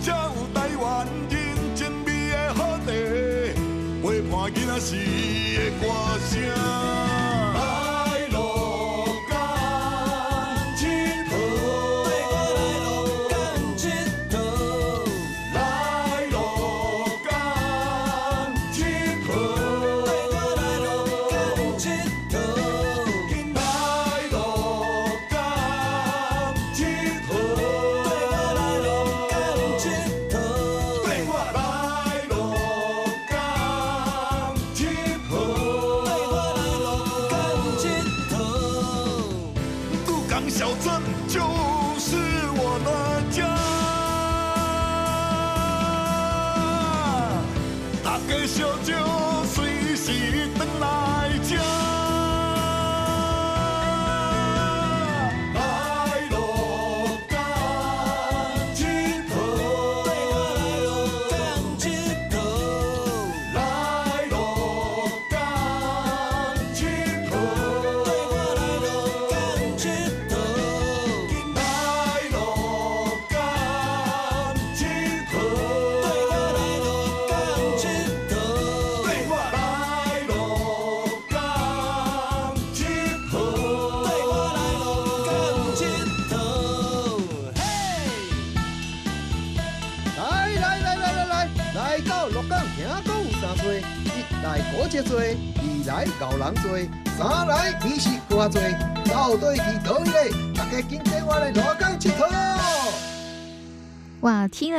[0.00, 1.34] 才有台湾人
[1.74, 2.90] 真味的好地，
[4.02, 4.94] 陪伴囡仔时
[5.56, 5.84] 的歌
[6.30, 7.15] 声。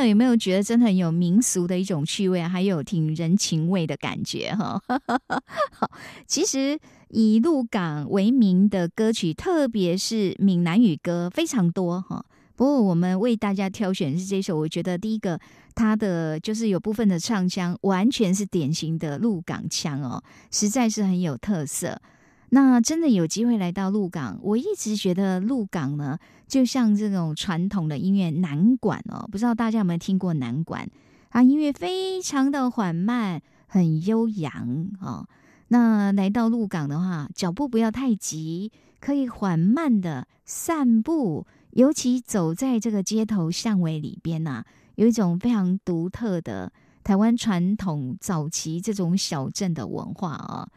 [0.06, 4.82] 有没有觉得真的很有民俗的一种趣味，还有挺人情味的感觉哈？
[5.72, 5.90] 好，
[6.28, 6.78] 其实
[7.10, 12.26] 以鹿港为名的歌曲，特别是闽南语歌非常多哈。
[12.56, 15.40] 不过我们为大家挑选是这首，我觉得第一个
[15.76, 22.02] 它的就是有部分的唱腔完全是典型的鹿港腔哦，实在是很有特色。
[22.50, 26.18] 那真的有机会来到鹿港，我一直觉得鹿港呢，
[26.48, 30.90] 就像这种传统的音乐南管哦，不知道大家有没有听过南管？
[31.30, 35.28] 啊，音乐非常的缓慢，很悠扬哦。
[35.68, 38.72] 那来到鹿港的话，脚步不要太急，
[39.02, 44.64] 可以缓慢的散步，尤其走在这个街头巷尾里边呐、
[44.96, 46.72] 有一种非常独特的
[47.04, 50.70] 台湾传统早期这种小镇的文化啊、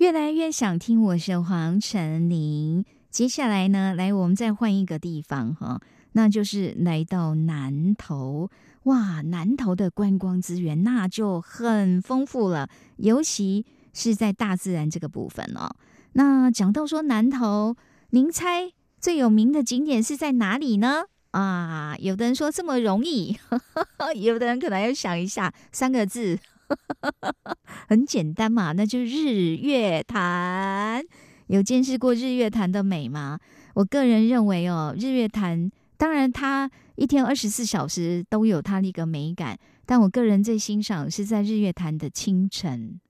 [0.00, 2.86] 越来越想听，我是黄晨林。
[3.10, 5.78] 接下来呢，来我们再换一个地方哈，
[6.12, 8.48] 那就是来到南投。
[8.84, 15.76] 哇，南投的观光资源那就很丰富了，尤其是在大自然这个部分哦。
[16.14, 17.76] 那讲到说南投，
[18.08, 21.02] 您猜最有名的景点是在哪里呢？
[21.32, 23.36] 啊，有的人说这么容易，
[24.16, 26.38] 有的人可能要想一下，三个字，
[27.88, 31.04] 很简单嘛，那就日月潭。
[31.48, 33.38] 有见识过日月潭的美吗？
[33.74, 43.00] 我个人认为哦，日月潭当然它一天二十四小时都有它的一个美感，但我个人最欣赏是在日月潭的清晨，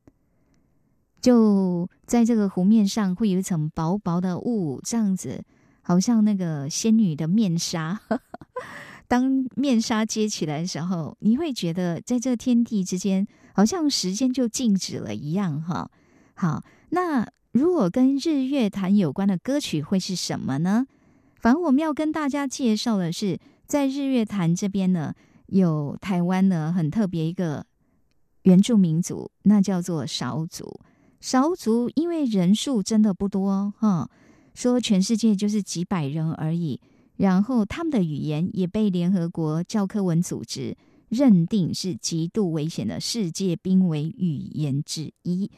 [1.21, 5.45] 就在这个湖面上会有一层薄薄的雾，这样子
[5.83, 8.01] 好像那个仙女的面纱。
[9.07, 15.91] 当面纱揭起来的时候，你会觉得在这天地之间，好像时间就静止了一样哈。
[16.35, 20.87] 好，那如果跟日月潭有关的歌曲会是什么呢？
[21.37, 25.15] 反正我们要跟大家介绍的是，在日月潭这边呢，
[25.47, 27.65] 有台湾呢很特别一个
[28.43, 30.81] 原住民族，那叫做少族。
[31.21, 34.09] 少族因为人数真的不多哈，
[34.55, 36.81] 说全世界就是几百人而已。
[37.17, 40.75] 然后他们的语言也被联合国教科文组织
[41.11, 45.51] 认定是极度危险的世界濒危语言之一。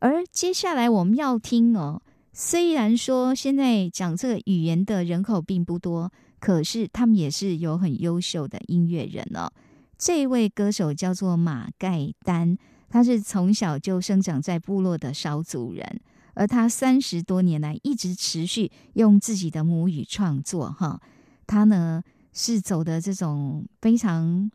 [0.00, 9.50] 而接下来我们要听哦，虽然说现在讲这个语言的人口并不多，可是他们也是有很优秀的音乐人哦。
[9.96, 12.58] 这位歌手叫做马盖丹，
[12.90, 16.00] 他是从小就生长在部落的少族人，
[16.34, 20.70] 而他三十多年来一直持续用自己的母语创作。
[20.70, 21.00] 哈，
[21.46, 22.02] 他呢
[22.34, 24.50] 是走的这种非常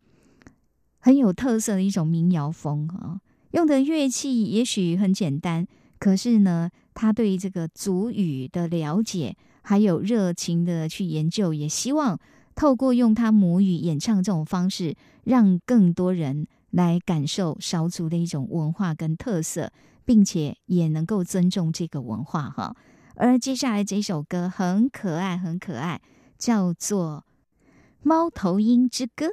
[1.01, 3.19] 很有特色的一种民谣风啊。
[3.51, 5.67] 用的乐器也许很简单，
[5.99, 12.17] 可是呢，他对这个族语的了解，还有热情的去研究，也希望
[12.55, 14.95] 透过用他母语演唱这种方式，
[15.25, 19.69] 让更多人来感受少族的一种文化跟特色，
[20.05, 22.73] 并且也能够尊重这个文化哈。
[23.15, 26.01] 而接下来这首歌很可爱，很可爱，
[26.37, 27.25] 叫做
[28.01, 29.25] 《猫头鹰之歌》。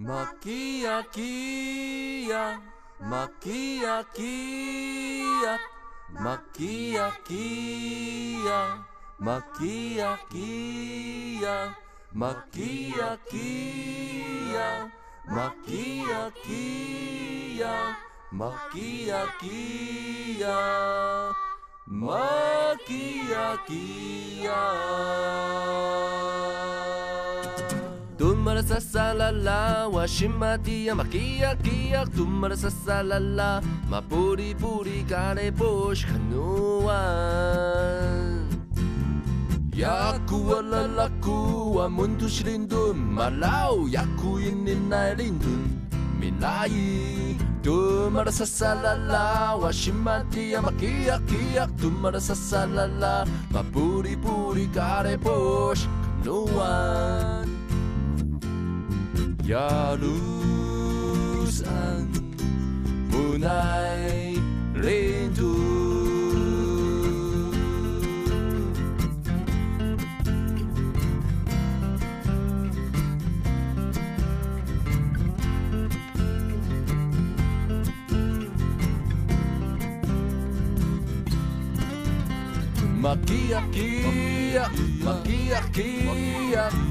[0.00, 2.56] Makia kia,
[3.10, 5.58] makia kia,
[6.24, 8.60] makia kia,
[9.20, 11.56] makia kia,
[12.14, 14.68] makia kia,
[15.28, 17.74] makia kia,
[18.32, 20.56] makia kia,
[21.86, 24.60] makia kia.
[28.40, 32.06] Tumara sa sa la la, wa shimatia makia kia.
[32.08, 36.88] Tumara sa sa la la, ma puri puri kare bush kanuan.
[39.76, 45.62] Yaku la la ku wa muntu shrindun malau yaku ininai lindun
[46.16, 47.36] minai.
[47.60, 51.68] Tumara sa sa la la, wa shimatia makia kia.
[51.76, 55.84] Tumara sa sa la la, ma puri puri kare bush
[56.24, 57.59] kanuan.
[59.50, 62.06] ja luz an
[63.10, 64.38] munai
[64.82, 65.50] rindu
[83.02, 84.64] Magia, magia,
[85.02, 85.60] magia,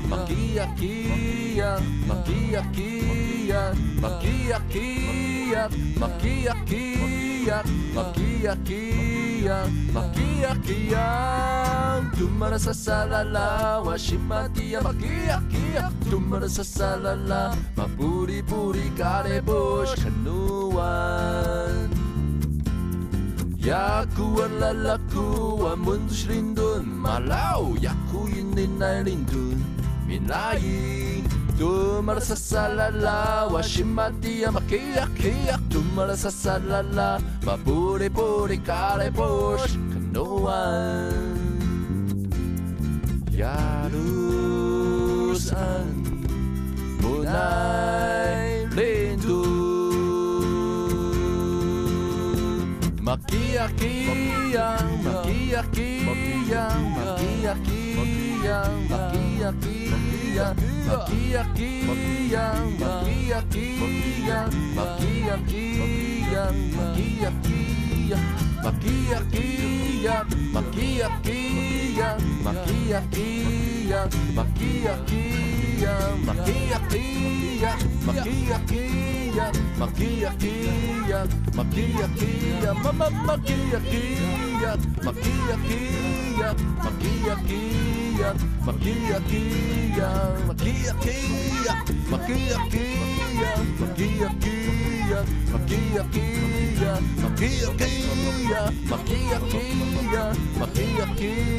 [0.09, 1.98] magia, magia.
[2.09, 3.61] Makia, kia,
[4.01, 7.57] Makiakia, makiakia, makiakia,
[7.95, 9.57] makiakia,
[9.93, 11.05] makiakia.
[12.17, 15.91] Tumara sa salala, washimatia makiakia.
[16.09, 21.89] Tumara sa salala, mapuri-puri kare bush kanuan.
[23.59, 29.59] Yaku lalaku wa mundus rindun, malau yaku yinin rindun,
[30.07, 30.98] minayin.
[31.59, 35.55] Tu sa salala, washimatia makia kia.
[35.69, 40.61] Tu me la salala, ma puri kare push kanoa.
[43.39, 43.97] Yarusan,
[47.01, 49.43] bunai lindu.
[53.03, 53.98] Makia kia.
[60.99, 68.27] Makiyakiyan, makiyakiyan, makiyakiyan, makiyakiyan,
[68.59, 75.07] makiyakiyan, makiyakiyan, makiyakiyan, makiyakiyan,
[76.35, 88.33] makiyakiyan, makiyakiyan, makiyakiyan, makiyakiyan, mama makiyakiyan, makiyakiyan, makiyakiyan magia,
[88.65, 90.09] magia, guía,
[90.47, 91.73] magia, guía,
[92.11, 95.19] magia, guía, magia, guía,
[95.51, 100.23] magia, guía, magia, guía, magia, guía,
[100.59, 101.53] magia, guía,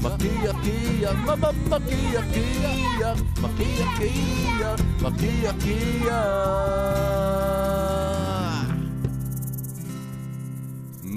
[0.00, 3.10] magia, guía, mamá, magia, guía,
[3.42, 4.70] magia, guía,
[5.02, 7.57] magia, guía.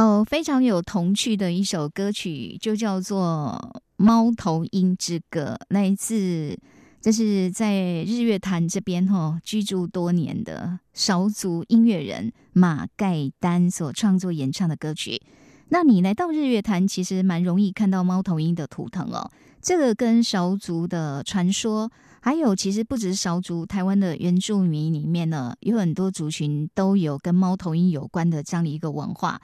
[0.00, 5.58] 好，非常有童趣的一首歌曲，就叫做《猫头鹰之歌》。
[5.68, 6.58] 来自，
[7.02, 7.74] 这是在
[8.04, 15.20] 日月潭这边哈居住多年的少族音乐人马盖丹所创作演唱的歌曲。
[15.68, 19.30] 那你来到日月潭，其实蛮容易看到猫头鹰的图腾哦。
[19.60, 21.90] 这个跟少族的传说，
[22.22, 29.38] 还有其实不只是少族，台湾的原住民里面呢，有很多族群都有跟猫头鹰有关的这样的一个文化。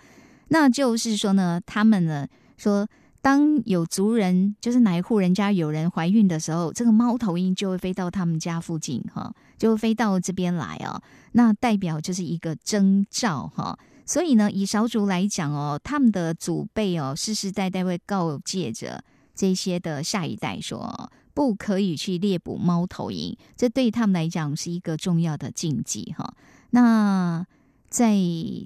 [0.49, 2.27] 那就是说呢，他们呢
[2.57, 2.87] 说，
[3.21, 11.03] 当有族人，就是哪一户人家有人怀孕的时候，这个猫头鹰就会飞到他们家附近，哈，就会飞到这边来哦。
[11.33, 13.77] 那代表就是一个征兆，哈。
[14.05, 19.03] 所以呢，以少族来讲哦，他们的祖辈哦，世世代代会告诫着
[19.35, 26.33] 这些的下一代说，不可以去猎捕猫头鹰，这对他们来讲是一个重要的禁忌，哈。
[26.71, 27.45] 那。
[27.97, 28.15] 在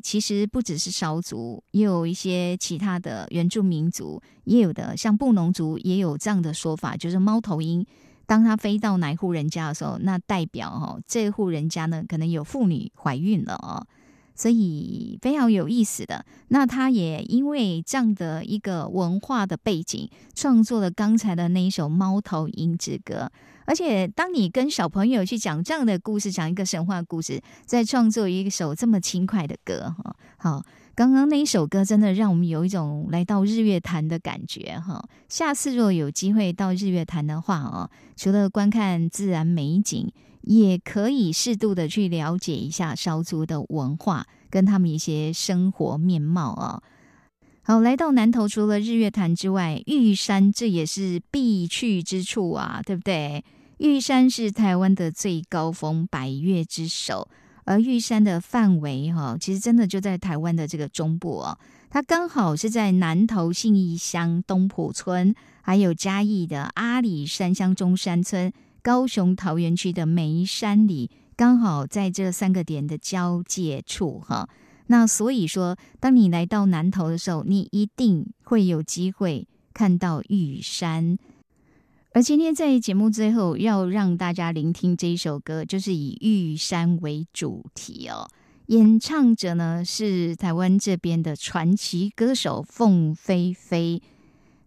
[0.03, 7.87] 其实不只是少族，也有一些其他的原住民族，也有的像布农族也有这样的说法，就是猫头鹰
[8.27, 13.87] 当它飞到哪户人家的时候，那代表哈这户人家呢可能有妇女怀孕了哦，
[14.41, 16.25] 所以非常有意思的。
[16.49, 23.31] 那他也因为这样的一个文化的背景，创作了刚才的那一首《猫头鹰之歌》。
[23.67, 30.65] 而且，当你跟小朋友去讲这样的故事，讲一个神话故事，在创作一首这么轻快的歌，哈，好，
[30.95, 35.05] 刚刚那一首歌真的让我们有一种来到日月潭的感觉，哈。
[35.29, 40.11] 下次若有机会到日月潭的话，哦，除了观看自然美景，
[40.43, 46.83] 也可以适度的去了解一下烧族的文化，跟他们一些生活面貌啊。
[47.63, 53.45] 好，来到南投，除了日月潭之外，玉山这也是必去之处啊，对不对？
[53.79, 57.29] 玉山是台湾的最高峰，百岳之首。
[57.65, 61.59] 而玉山的范围，哈，其实真的就在台湾的这个中部哦。
[61.89, 74.49] 它刚好是在南投信义乡东埔村，还有嘉义的阿里山乡中山村、高雄桃园区的梅山里，刚好在这三个点的交界处，哈。
[74.87, 81.17] 那所以说，当你来到南投的时候，你一定会有机会看到玉山。
[82.13, 88.29] 而今天在节目最后要让大家聆听这一首歌，就是以玉山为主题哦。
[88.67, 94.03] 演唱者呢是台湾这边的传奇歌手凤飞飞。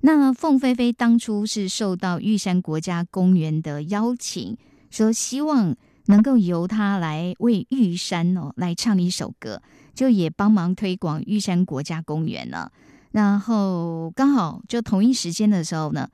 [0.05, 4.57] 那凤飞飞当初是受到玉山国家公园的邀请，
[4.89, 5.73] 说希望
[6.07, 9.61] 能够由他来为玉山哦来唱一首歌，
[9.95, 12.69] 就也帮忙推广玉山国家公园了。
[13.11, 16.09] 然后刚好就同一时间的时候呢。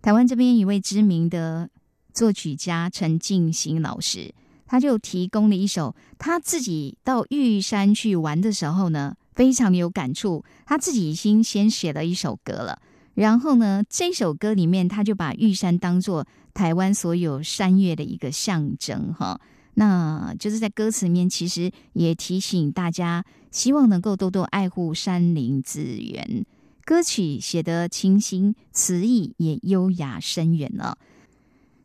[0.00, 1.68] 台湾这边一位知名的
[2.12, 4.32] 作曲家陈进兴老师，
[4.66, 10.44] 他就提供了一首他自己到玉山去玩的时候呢，非常有感触。
[10.66, 12.78] 他自己已经先写了一首歌了，
[13.14, 19.40] 然后呢，这首歌里面他就把玉山当做台湾所有山岳的一个象征，哈。
[19.76, 26.46] 那就是在歌词面，其实也提醒大家，希望能够多多爱护山林资源。
[26.84, 30.96] 歌曲写得清新，词意也优雅深远了。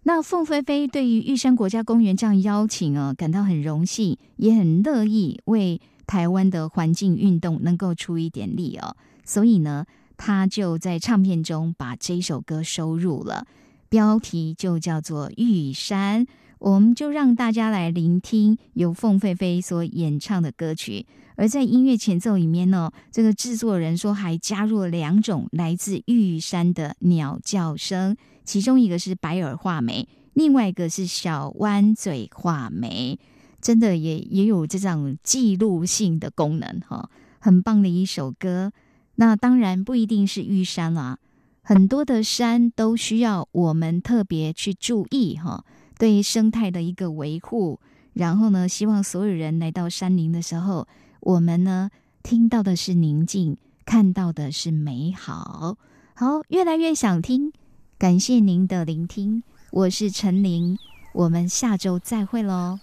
[0.03, 9.85] 那凤飞飞对于玉山国家公园这样邀请啊，感到很荣幸，也很乐意为台湾的环境运动能够出一点力哦，所以呢，
[10.19, 13.47] 他就在唱片中把这首歌收入了，
[13.87, 16.25] 标题就叫做《玉山》。
[16.59, 21.05] 我们就让大家来聆听由凤飞飞所演唱的歌曲。
[21.37, 33.17] 而在音乐前奏里面呢，这个制作人说还加入了两种来自玉山的鸟叫声，其中一个是白耳画眉，另外一个是小弯嘴画眉，
[33.61, 37.09] 真的也也有这种记录性的功能哈，
[37.39, 38.73] 很棒的一首歌。
[39.19, 41.17] 那当然不一定是玉山啦，
[41.61, 45.65] 很多的山都需要我们特别去注意哈。
[45.97, 47.81] 对生态的一个维护，
[48.13, 50.87] 然后呢，希望所有人来到山林的时候，
[51.19, 51.89] 我们呢
[52.23, 55.75] 听到的是宁静，看到的是美好。
[56.13, 57.51] 好，越来越想听，
[57.97, 60.77] 感谢您的聆听，我是陈琳，
[61.13, 62.79] 我们下周再会喽。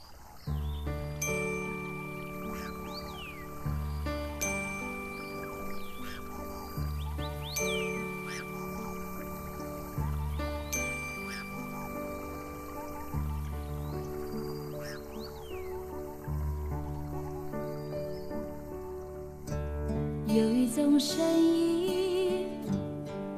[20.37, 22.47] 有一种声音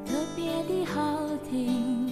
[0.04, 2.10] 特别的好听，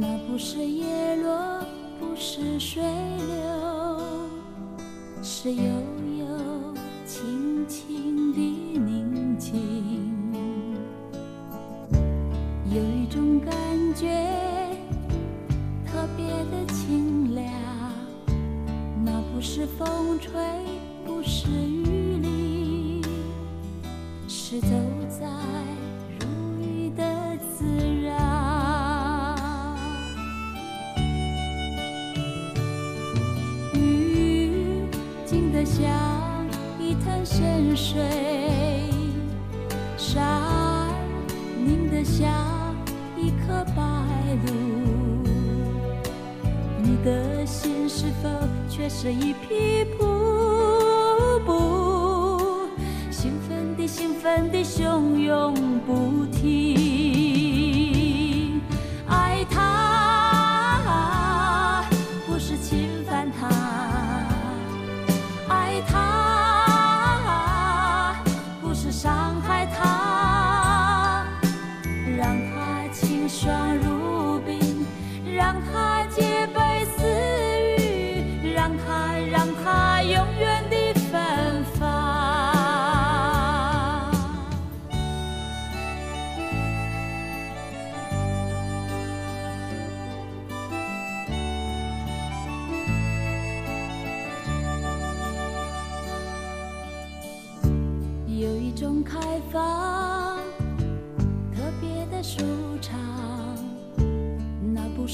[0.00, 1.60] 那不是叶落，
[1.98, 4.00] 不是水流，
[5.24, 5.64] 是有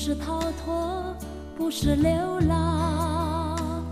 [0.02, 1.14] 是逃脱，
[1.58, 2.10] 不是流
[2.48, 3.84] 浪，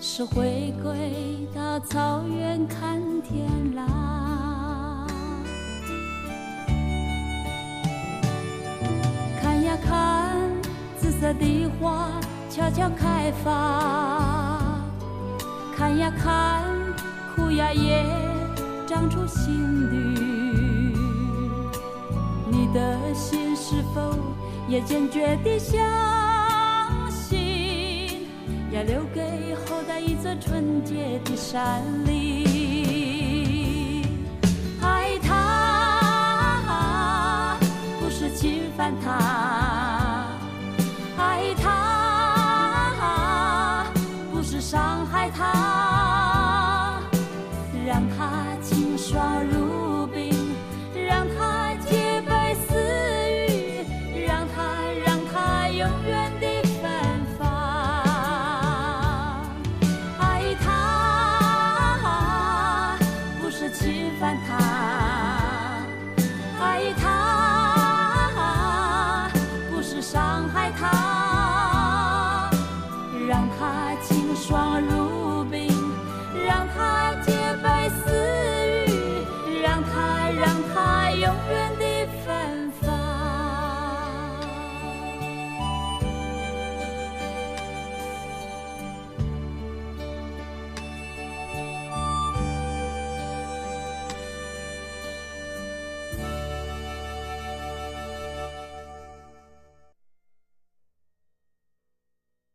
[0.00, 3.46] 是回归到草原看天
[3.76, 5.06] 狼。
[9.40, 10.34] 看呀看，
[10.98, 12.10] 紫色的花
[12.50, 14.82] 悄悄开放。
[15.76, 16.64] 看呀看，
[17.36, 18.04] 枯呀叶
[18.84, 20.18] 长出新绿。
[22.50, 24.00] 你的心是否
[24.66, 25.78] 也坚决地相
[27.10, 28.26] 信，
[28.72, 34.02] 要留给后代一座纯洁的山林？
[34.80, 36.48] 爱他，
[38.00, 39.12] 不是侵犯他；
[41.18, 43.04] 爱他，
[44.32, 45.44] 不是伤害他。
[45.44, 45.93] 让他